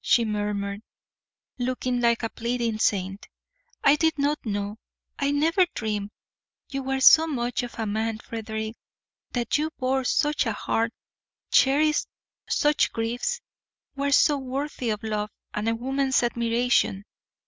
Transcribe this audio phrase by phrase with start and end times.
[0.00, 0.80] she murmured,
[1.58, 3.26] looking like a pleading saint.
[3.82, 4.78] "I did not know
[5.18, 6.12] I never dreamed
[6.68, 8.76] you were so much of a man, Frederick:
[9.32, 10.92] that you bore such a heart,
[11.50, 12.06] cherished
[12.48, 13.40] such griefs,
[13.96, 17.04] were so worthy of love and a woman's admiration.